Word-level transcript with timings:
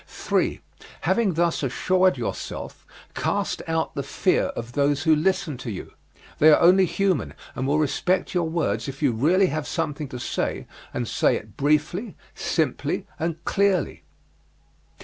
3. 0.07 0.59
Having 1.01 1.35
thus 1.35 1.61
assured 1.61 2.17
yourself, 2.17 2.87
cast 3.13 3.61
out 3.67 3.93
the 3.93 4.01
fear 4.01 4.45
of 4.55 4.71
those 4.71 5.03
who 5.03 5.15
listen 5.15 5.57
to 5.59 5.69
you 5.69 5.93
they 6.39 6.49
are 6.51 6.59
only 6.59 6.87
human 6.87 7.35
and 7.53 7.67
will 7.67 7.77
respect 7.77 8.33
your 8.33 8.49
words 8.49 8.87
if 8.87 9.03
you 9.03 9.11
really 9.11 9.45
have 9.45 9.67
something 9.67 10.07
to 10.07 10.17
say 10.19 10.65
and 10.91 11.07
say 11.07 11.35
it 11.35 11.55
briefly, 11.55 12.15
simply, 12.33 13.05
and 13.19 13.45
clearly. 13.45 14.01